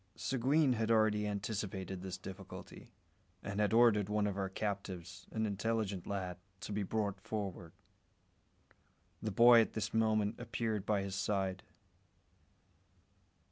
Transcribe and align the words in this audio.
Seguin 0.15 0.73
had 0.73 0.89
already 0.89 1.27
anticipated 1.27 2.01
this 2.01 2.17
difficulty, 2.17 2.89
and 3.43 3.59
had 3.59 3.71
ordered 3.71 4.09
one 4.09 4.25
of 4.25 4.35
our 4.35 4.49
captives, 4.49 5.27
an 5.31 5.45
intelligent 5.45 6.07
lad, 6.07 6.37
to 6.61 6.71
be 6.73 6.81
brought 6.81 7.21
forward. 7.21 7.71
The 9.21 9.29
boy 9.29 9.61
at 9.61 9.73
this 9.73 9.93
moment 9.93 10.39
appeared 10.39 10.87
by 10.87 11.03
his 11.03 11.13
side. 11.13 11.61